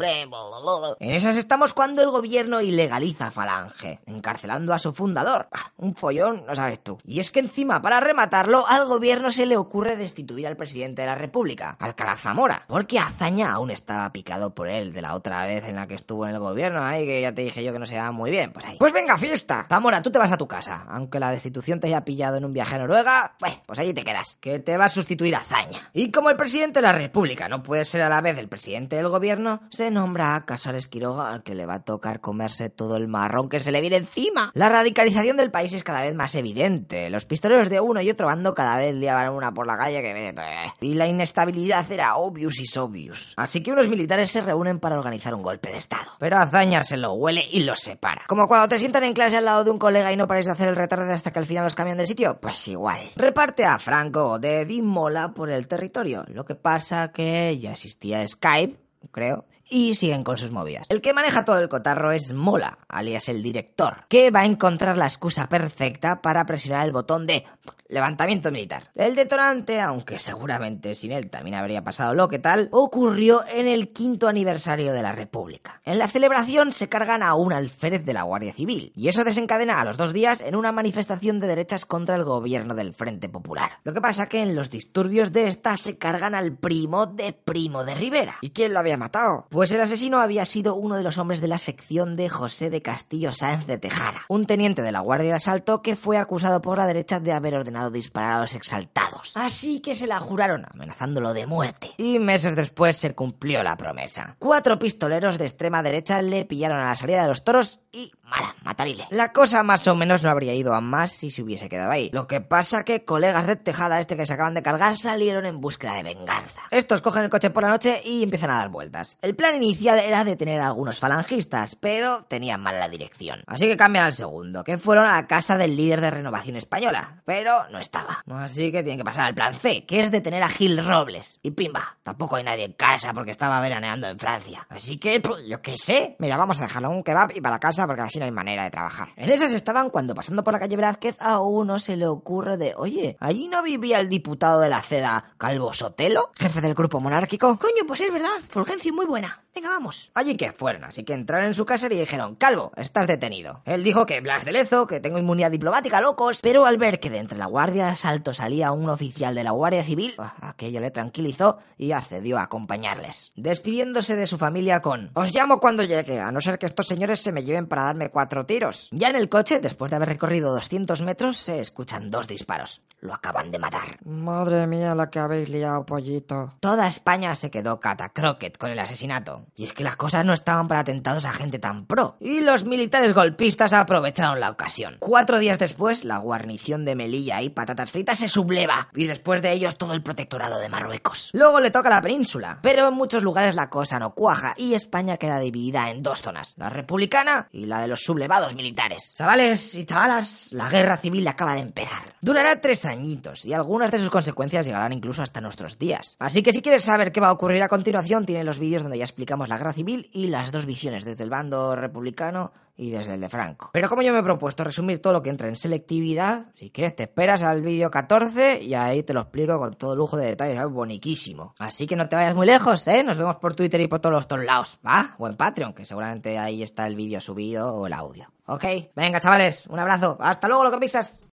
En 0.99 1.11
esas 1.11 1.37
estamos 1.37 1.73
cuando 1.73 2.01
el 2.01 2.09
gobierno 2.09 2.61
ilegaliza 2.61 3.31
Falange, 3.31 3.99
encarcelando 4.05 4.73
a 4.73 4.79
su 4.79 4.93
fundador. 4.93 5.47
Ah, 5.51 5.71
un 5.77 5.95
follón, 5.95 6.45
no 6.47 6.55
sabes 6.55 6.81
tú. 6.81 6.97
Y 7.03 7.19
es 7.19 7.31
que 7.31 7.39
encima 7.39 7.81
para 7.83 7.99
rematarlo, 7.99 8.65
al 8.65 8.85
gobierno 8.85 9.29
se 9.29 9.45
le 9.45 9.57
ocurre 9.57 9.97
destituir 9.97 10.47
al 10.47 10.55
presidente 10.55 11.01
de 11.01 11.07
la 11.09 11.15
República, 11.15 11.75
Alcalá 11.81 12.15
Zamora, 12.15 12.63
porque 12.65 12.97
Azaña 12.97 13.51
aún 13.51 13.71
estaba 13.71 14.09
picado 14.13 14.55
por 14.55 14.69
él 14.69 14.93
de 14.93 15.01
la 15.01 15.15
otra 15.15 15.45
vez 15.45 15.65
en 15.65 15.75
la 15.75 15.85
que 15.85 15.95
estuvo 15.95 16.25
en 16.25 16.33
el 16.33 16.39
gobierno, 16.39 16.81
ahí 16.81 17.05
que 17.05 17.19
ya 17.19 17.33
te 17.33 17.41
dije 17.41 17.61
yo 17.61 17.73
que 17.73 17.79
no 17.79 17.85
se 17.85 17.97
va 17.97 18.13
muy 18.13 18.31
bien, 18.31 18.53
pues 18.53 18.67
ahí. 18.67 18.77
Pues 18.79 18.93
venga, 18.93 19.17
fiesta. 19.17 19.65
Zamora, 19.67 20.01
tú 20.01 20.11
te 20.11 20.17
vas 20.17 20.31
a 20.31 20.37
tu 20.37 20.47
casa, 20.47 20.85
aunque 20.87 21.19
la 21.19 21.29
destitución 21.29 21.81
te 21.81 21.87
haya 21.87 22.05
pillado 22.05 22.37
en 22.37 22.45
un 22.45 22.53
viaje 22.53 22.75
a 22.75 22.77
Noruega, 22.77 23.35
pues, 23.37 23.61
pues 23.65 23.77
allí 23.79 23.93
te 23.93 24.05
quedas, 24.05 24.37
que 24.39 24.59
te 24.59 24.77
va 24.77 24.85
a 24.85 24.89
sustituir 24.89 25.35
Azaña. 25.35 25.79
Y 25.91 26.09
como 26.09 26.29
el 26.29 26.37
presidente 26.37 26.79
de 26.79 26.87
la 26.87 26.93
República 26.93 27.49
no 27.49 27.63
puede 27.63 27.83
ser 27.83 28.03
a 28.03 28.07
la 28.07 28.21
vez 28.21 28.37
el 28.37 28.47
presidente 28.47 28.95
del 28.95 29.09
gobierno, 29.09 29.59
se 29.71 29.91
nombra 29.91 30.35
a 30.35 30.45
Casares 30.45 30.87
Quiroga 30.87 31.33
al 31.33 31.43
que 31.43 31.53
le 31.53 31.65
va 31.65 31.73
a 31.73 31.83
tocar 31.83 32.21
comerse 32.21 32.69
todo 32.69 32.95
el 32.95 33.09
marrón 33.09 33.49
que 33.49 33.59
se 33.59 33.73
le 33.73 33.81
viene 33.81 33.97
encima. 33.97 34.51
La 34.53 34.69
radicalización 34.69 35.35
del 35.35 35.51
país 35.51 35.73
es 35.73 35.83
cada 35.83 36.03
vez 36.03 36.15
más 36.15 36.33
evidente. 36.35 37.09
Los 37.09 37.25
pistoleros 37.25 37.72
de 37.73 37.81
uno 37.81 38.01
y 38.01 38.09
otro 38.09 38.27
bando 38.27 38.53
cada 38.53 38.77
vez 38.77 38.95
liaban 38.95 39.33
una 39.33 39.51
por 39.51 39.67
la 39.67 39.77
calle 39.77 40.01
que 40.01 40.13
ve. 40.13 40.33
Y 40.81 40.93
la 40.93 41.07
inestabilidad 41.07 41.91
era 41.91 42.15
obvious 42.15 42.59
y 42.59 42.79
obvious. 42.79 43.33
Así 43.37 43.61
que 43.61 43.71
unos 43.71 43.87
militares 43.87 44.31
se 44.31 44.41
reúnen 44.41 44.79
para 44.79 44.97
organizar 44.97 45.33
un 45.33 45.41
golpe 45.41 45.69
de 45.69 45.77
estado. 45.77 46.11
Pero 46.19 46.37
Azaña 46.37 46.83
se 46.83 46.97
lo 46.97 47.13
huele 47.13 47.45
y 47.51 47.61
los 47.63 47.79
separa. 47.79 48.23
Como 48.27 48.47
cuando 48.47 48.67
te 48.67 48.79
sientan 48.79 49.03
en 49.03 49.13
clase 49.13 49.37
al 49.37 49.45
lado 49.45 49.63
de 49.63 49.71
un 49.71 49.79
colega 49.79 50.11
y 50.11 50.17
no 50.17 50.27
pares 50.27 50.45
de 50.45 50.51
hacer 50.51 50.69
el 50.69 50.75
retarde 50.75 51.13
hasta 51.13 51.31
que 51.31 51.39
al 51.39 51.45
final 51.45 51.63
los 51.63 51.75
cambian 51.75 51.97
de 51.97 52.07
sitio, 52.07 52.37
pues 52.39 52.67
igual. 52.67 53.01
Reparte 53.15 53.65
a 53.65 53.79
Franco 53.79 54.39
de 54.39 54.65
Dimola 54.65 55.33
por 55.33 55.49
el 55.49 55.67
territorio. 55.67 56.23
Lo 56.27 56.45
que 56.45 56.55
pasa 56.55 57.11
que 57.11 57.57
ya 57.59 57.71
existía 57.71 58.27
Skype, 58.27 58.77
creo, 59.11 59.45
y 59.73 59.95
siguen 59.95 60.23
con 60.23 60.37
sus 60.37 60.51
movidas. 60.51 60.85
El 60.89 61.01
que 61.01 61.13
maneja 61.13 61.43
todo 61.43 61.57
el 61.57 61.67
cotarro 61.67 62.11
es 62.11 62.31
Mola, 62.31 62.77
alias 62.87 63.27
el 63.27 63.41
director, 63.41 64.05
que 64.07 64.29
va 64.29 64.41
a 64.41 64.45
encontrar 64.45 64.97
la 64.97 65.05
excusa 65.05 65.49
perfecta 65.49 66.21
para 66.21 66.45
presionar 66.45 66.85
el 66.85 66.91
botón 66.91 67.25
de 67.25 67.43
levantamiento 67.87 68.51
militar. 68.51 68.89
El 68.95 69.15
detonante, 69.15 69.79
aunque 69.79 70.19
seguramente 70.19 70.95
sin 70.95 71.11
él 71.11 71.29
también 71.29 71.55
habría 71.55 71.83
pasado 71.83 72.13
lo 72.13 72.27
que 72.27 72.39
tal, 72.39 72.69
ocurrió 72.71 73.43
en 73.47 73.67
el 73.67 73.93
quinto 73.93 74.27
aniversario 74.27 74.93
de 74.93 75.01
la 75.01 75.11
República. 75.11 75.81
En 75.85 75.97
la 75.97 76.07
celebración 76.07 76.71
se 76.71 76.89
cargan 76.89 77.23
a 77.23 77.35
un 77.35 77.53
alférez 77.53 78.05
de 78.05 78.13
la 78.13 78.23
Guardia 78.23 78.53
Civil, 78.53 78.91
y 78.95 79.07
eso 79.07 79.23
desencadena 79.23 79.79
a 79.79 79.85
los 79.85 79.97
dos 79.97 80.13
días 80.13 80.41
en 80.41 80.55
una 80.55 80.71
manifestación 80.71 81.39
de 81.39 81.47
derechas 81.47 81.85
contra 81.85 82.15
el 82.15 82.23
gobierno 82.23 82.75
del 82.75 82.93
Frente 82.93 83.29
Popular. 83.29 83.71
Lo 83.83 83.93
que 83.93 84.01
pasa 84.01 84.27
que 84.27 84.41
en 84.41 84.55
los 84.55 84.69
disturbios 84.69 85.31
de 85.31 85.47
esta 85.47 85.77
se 85.77 85.97
cargan 85.97 86.35
al 86.35 86.55
primo 86.55 87.05
de 87.05 87.33
Primo 87.33 87.83
de 87.83 87.95
Rivera. 87.95 88.35
¿Y 88.41 88.51
quién 88.51 88.73
lo 88.73 88.79
había 88.79 88.97
matado? 88.97 89.47
Pues 89.49 89.71
el 89.71 89.81
asesino 89.81 90.19
había 90.19 90.45
sido 90.45 90.75
uno 90.75 90.95
de 90.95 91.03
los 91.03 91.17
hombres 91.17 91.41
de 91.41 91.47
la 91.47 91.57
sección 91.57 92.15
de 92.15 92.29
José 92.29 92.69
de 92.69 92.81
Castillo 92.81 93.31
Sáenz 93.31 93.67
de 93.67 93.77
Tejada, 93.77 94.21
un 94.29 94.45
teniente 94.45 94.81
de 94.81 94.91
la 94.91 95.01
Guardia 95.01 95.29
de 95.29 95.35
Asalto 95.35 95.81
que 95.81 95.95
fue 95.95 96.17
acusado 96.17 96.61
por 96.61 96.77
la 96.77 96.87
derecha 96.87 97.19
de 97.19 97.33
haber 97.33 97.55
ordenado 97.55 97.72
disparar 97.91 98.33
a 98.33 98.41
los 98.41 98.55
exaltados. 98.55 99.35
Así 99.35 99.79
que 99.79 99.95
se 99.95 100.07
la 100.07 100.19
juraron, 100.19 100.65
amenazándolo 100.71 101.33
de 101.33 101.45
muerte. 101.45 101.91
Y 101.97 102.19
meses 102.19 102.55
después 102.55 102.97
se 102.97 103.13
cumplió 103.13 103.63
la 103.63 103.77
promesa. 103.77 104.35
Cuatro 104.39 104.79
pistoleros 104.79 105.37
de 105.37 105.45
extrema 105.45 105.83
derecha 105.83 106.21
le 106.21 106.45
pillaron 106.45 106.79
a 106.79 106.89
la 106.89 106.95
salida 106.95 107.23
de 107.23 107.29
los 107.29 107.43
toros 107.43 107.79
y 107.91 108.11
mala, 108.33 108.55
matarile. 108.63 109.07
La 109.11 109.31
cosa 109.31 109.63
más 109.63 109.87
o 109.87 109.95
menos 109.95 110.23
no 110.23 110.29
habría 110.29 110.53
ido 110.53 110.73
a 110.73 110.81
más 110.81 111.11
si 111.11 111.29
se 111.29 111.43
hubiese 111.43 111.69
quedado 111.69 111.91
ahí. 111.91 112.09
Lo 112.13 112.27
que 112.27 112.41
pasa 112.41 112.83
que 112.83 113.05
colegas 113.05 113.47
de 113.47 113.55
Tejada 113.55 113.99
este 113.99 114.17
que 114.17 114.25
se 114.25 114.33
acaban 114.33 114.53
de 114.53 114.63
cargar 114.63 114.97
salieron 114.97 115.45
en 115.45 115.61
búsqueda 115.61 115.95
de 115.95 116.03
venganza. 116.03 116.61
Estos 116.71 117.01
cogen 117.01 117.23
el 117.23 117.29
coche 117.29 117.49
por 117.49 117.63
la 117.63 117.69
noche 117.69 118.01
y 118.03 118.23
empiezan 118.23 118.49
a 118.49 118.55
dar 118.55 118.69
vueltas. 118.69 119.17
El 119.21 119.35
plan 119.35 119.55
inicial 119.55 119.99
era 119.99 120.23
detener 120.23 120.59
a 120.59 120.67
algunos 120.67 120.99
falangistas, 120.99 121.75
pero 121.75 122.25
tenían 122.27 122.61
mal 122.61 122.79
la 122.79 122.89
dirección. 122.89 123.43
Así 123.45 123.67
que 123.67 123.77
cambian 123.77 124.05
al 124.05 124.13
segundo, 124.13 124.63
que 124.63 124.77
fueron 124.77 125.05
a 125.05 125.13
la 125.13 125.27
casa 125.27 125.57
del 125.57 125.75
líder 125.75 126.01
de 126.01 126.11
Renovación 126.11 126.55
Española, 126.55 127.21
pero 127.25 127.69
no 127.69 127.79
estaba. 127.79 128.23
Así 128.27 128.71
que 128.71 128.83
tienen 128.83 128.97
que 128.97 129.05
pasar 129.05 129.25
al 129.25 129.35
plan 129.35 129.53
C, 129.53 129.85
que 129.85 130.01
es 130.01 130.11
detener 130.11 130.43
a 130.43 130.49
Gil 130.49 130.83
Robles. 130.85 131.39
Y 131.43 131.51
pimba, 131.51 131.97
tampoco 132.01 132.35
hay 132.35 132.43
nadie 132.43 132.65
en 132.65 132.73
casa 132.73 133.13
porque 133.13 133.31
estaba 133.31 133.61
veraneando 133.61 134.07
en 134.07 134.17
Francia. 134.17 134.65
Así 134.69 134.97
que, 134.97 135.19
pues, 135.19 135.45
yo 135.47 135.61
qué 135.61 135.77
sé, 135.77 136.15
mira, 136.19 136.37
vamos 136.37 136.59
a 136.59 136.63
dejarlo 136.63 136.89
un 136.89 137.03
kebab 137.03 137.31
y 137.35 137.41
para 137.41 137.59
casa 137.59 137.85
porque 137.85 138.01
así 138.01 138.19
hay 138.23 138.31
manera 138.31 138.63
de 138.63 138.71
trabajar. 138.71 139.09
En 139.15 139.29
esas 139.29 139.51
estaban 139.53 139.89
cuando 139.89 140.15
pasando 140.15 140.43
por 140.43 140.53
la 140.53 140.59
calle 140.59 140.75
Velázquez 140.75 141.15
a 141.19 141.39
uno 141.39 141.79
se 141.79 141.95
le 141.95 142.07
ocurre 142.07 142.57
de, 142.57 142.73
oye, 142.75 143.17
¿allí 143.19 143.47
no 143.47 143.61
vivía 143.61 143.99
el 143.99 144.09
diputado 144.09 144.59
de 144.59 144.69
la 144.69 144.81
CEDA, 144.81 145.33
Calvo 145.37 145.73
Sotelo, 145.73 146.31
jefe 146.35 146.61
del 146.61 146.73
grupo 146.73 146.99
monárquico? 146.99 147.57
Coño, 147.57 147.83
pues 147.87 148.01
es 148.01 148.11
verdad, 148.11 148.29
Fulgencio, 148.49 148.93
muy 148.93 149.05
buena. 149.05 149.43
Venga, 149.55 149.69
vamos. 149.69 150.09
Allí 150.15 150.35
que 150.35 150.51
fueron, 150.51 150.83
así 150.83 151.03
que 151.03 151.13
entraron 151.13 151.45
en 151.45 151.53
su 151.53 151.63
casa 151.63 151.85
y 151.85 151.95
dijeron, 151.95 152.35
Calvo, 152.35 152.71
estás 152.75 153.05
detenido. 153.05 153.61
Él 153.65 153.83
dijo 153.83 154.07
que 154.07 154.19
Blas 154.19 154.45
de 154.45 154.51
Lezo, 154.51 154.87
que 154.87 154.99
tengo 154.99 155.19
inmunidad 155.19 155.51
diplomática, 155.51 156.01
locos, 156.01 156.39
pero 156.41 156.65
al 156.65 156.77
ver 156.77 156.99
que 156.99 157.11
de 157.11 157.19
entre 157.19 157.37
la 157.37 157.45
guardia 157.45 157.85
de 157.85 157.91
asalto 157.91 158.33
salía 158.33 158.71
un 158.71 158.89
oficial 158.89 159.35
de 159.35 159.43
la 159.43 159.51
Guardia 159.51 159.83
Civil, 159.83 160.15
aquello 160.41 160.79
le 160.81 160.89
tranquilizó 160.89 161.59
y 161.77 161.91
accedió 161.91 162.39
a 162.39 162.43
acompañarles, 162.43 163.31
despidiéndose 163.35 164.15
de 164.15 164.25
su 164.25 164.37
familia 164.37 164.81
con, 164.81 165.11
os 165.13 165.33
llamo 165.33 165.59
cuando 165.59 165.83
llegue, 165.83 166.19
a 166.19 166.31
no 166.31 166.41
ser 166.41 166.57
que 166.57 166.65
estos 166.65 166.87
señores 166.87 167.19
se 167.19 167.31
me 167.31 167.43
lleven 167.43 167.67
para 167.67 167.83
darme 167.83 168.02
cuatro 168.09 168.45
tiros. 168.45 168.89
Ya 168.91 169.09
en 169.09 169.15
el 169.15 169.29
coche, 169.29 169.59
después 169.59 169.91
de 169.91 169.97
haber 169.97 170.09
recorrido 170.09 170.53
200 170.53 171.01
metros, 171.01 171.37
se 171.37 171.59
escuchan 171.59 172.09
dos 172.09 172.27
disparos. 172.27 172.81
Lo 172.99 173.13
acaban 173.13 173.51
de 173.51 173.59
matar. 173.59 173.97
Madre 174.05 174.65
mía, 174.65 174.95
la 174.95 175.09
que 175.09 175.19
habéis 175.19 175.49
liado, 175.49 175.85
pollito. 175.85 176.53
Toda 176.61 176.87
España 176.87 177.35
se 177.35 177.51
quedó 177.51 177.79
catacroquet 177.79 178.57
con 178.57 178.71
el 178.71 178.79
asesinato. 178.79 179.45
Y 179.55 179.65
es 179.65 179.73
que 179.73 179.83
las 179.83 179.97
cosas 179.97 180.25
no 180.25 180.31
estaban 180.31 180.67
para 180.67 180.81
atentados 180.81 181.25
a 181.25 181.33
gente 181.33 181.59
tan 181.59 181.85
pro. 181.85 182.15
Y 182.19 182.39
los 182.41 182.63
militares 182.63 183.13
golpistas 183.13 183.73
aprovecharon 183.73 184.39
la 184.39 184.49
ocasión. 184.49 184.97
Cuatro 184.99 185.39
días 185.39 185.59
después, 185.59 186.05
la 186.05 186.17
guarnición 186.17 186.85
de 186.85 186.95
Melilla 186.95 187.41
y 187.41 187.49
patatas 187.49 187.91
fritas 187.91 188.19
se 188.19 188.29
subleva. 188.29 188.89
Y 188.95 189.07
después 189.07 189.41
de 189.41 189.51
ellos, 189.51 189.77
todo 189.77 189.93
el 189.93 190.03
protectorado 190.03 190.59
de 190.59 190.69
Marruecos. 190.69 191.29
Luego 191.33 191.59
le 191.59 191.71
toca 191.71 191.89
la 191.89 192.01
península. 192.01 192.59
Pero 192.61 192.87
en 192.87 192.93
muchos 192.93 193.23
lugares 193.23 193.55
la 193.55 193.69
cosa 193.69 193.99
no 193.99 194.13
cuaja 194.13 194.53
y 194.57 194.75
España 194.75 195.17
queda 195.17 195.39
dividida 195.39 195.89
en 195.89 196.03
dos 196.03 196.21
zonas. 196.21 196.53
La 196.57 196.69
republicana 196.69 197.47
y 197.51 197.65
la 197.65 197.81
de 197.81 197.87
los 197.93 198.01
sublevados 198.01 198.55
militares. 198.55 199.13
Chavales 199.15 199.75
y 199.75 199.85
chavalas, 199.85 200.51
la 200.51 200.67
guerra 200.67 200.97
civil 200.97 201.27
acaba 201.27 201.53
de 201.53 201.61
empezar. 201.61 202.15
Durará 202.21 202.59
tres 202.59 202.85
añitos 202.85 203.45
y 203.45 203.53
algunas 203.53 203.91
de 203.91 203.99
sus 203.99 204.09
consecuencias 204.09 204.65
llegarán 204.65 204.93
incluso 204.93 205.21
hasta 205.21 205.41
nuestros 205.41 205.77
días. 205.77 206.15
Así 206.17 206.41
que 206.41 206.53
si 206.53 206.63
quieres 206.63 206.83
saber 206.83 207.11
qué 207.11 207.21
va 207.21 207.27
a 207.27 207.31
ocurrir 207.31 207.61
a 207.61 207.69
continuación, 207.69 208.25
tiene 208.25 208.43
los 208.43 208.57
vídeos 208.57 208.81
donde 208.81 208.97
ya 208.97 209.03
explicamos 209.03 209.47
la 209.47 209.59
guerra 209.59 209.73
civil 209.73 210.09
y 210.11 210.25
las 210.25 210.51
dos 210.51 210.65
visiones, 210.65 211.05
desde 211.05 211.23
el 211.23 211.29
bando 211.29 211.75
republicano 211.75 212.51
y 212.75 212.89
desde 212.89 213.15
el 213.15 213.21
de 213.21 213.29
Franco. 213.29 213.69
Pero 213.73 213.89
como 213.89 214.01
yo 214.01 214.13
me 214.13 214.19
he 214.19 214.23
propuesto 214.23 214.63
resumir 214.63 215.01
todo 215.01 215.13
lo 215.13 215.21
que 215.21 215.29
entra 215.29 215.47
en 215.47 215.55
selectividad, 215.55 216.47
si 216.55 216.71
quieres 216.71 216.95
te 216.95 217.03
esperas 217.03 217.43
al 217.43 217.61
vídeo 217.61 217.91
14 217.91 218.63
y 218.63 218.73
ahí 218.73 219.03
te 219.03 219.13
lo 219.13 219.21
explico 219.21 219.57
con 219.57 219.75
todo 219.75 219.95
lujo 219.95 220.17
de 220.17 220.27
detalles, 220.27 220.59
es 220.59 220.69
boniquísimo. 220.69 221.55
Así 221.59 221.87
que 221.87 221.95
no 221.95 222.09
te 222.09 222.15
vayas 222.15 222.35
muy 222.35 222.47
lejos, 222.47 222.87
¿eh? 222.87 223.03
Nos 223.03 223.17
vemos 223.17 223.35
por 223.37 223.53
Twitter 223.53 223.81
y 223.81 223.87
por 223.87 223.99
todos 223.99 224.27
los 224.29 224.45
lados, 224.45 224.79
¿va? 224.85 225.15
O 225.19 225.27
en 225.27 225.35
Patreon, 225.35 225.73
que 225.73 225.85
seguramente 225.85 226.37
ahí 226.37 226.63
está 226.63 226.87
el 226.87 226.95
vídeo 226.95 227.21
subido 227.21 227.73
o 227.73 227.87
el 227.87 227.93
audio. 227.93 228.31
Ok, 228.45 228.65
venga 228.95 229.19
chavales, 229.19 229.67
un 229.67 229.79
abrazo, 229.79 230.17
hasta 230.19 230.47
luego 230.47 230.65
lo 230.65 230.71
que 230.71 230.79
pisas. 230.79 231.21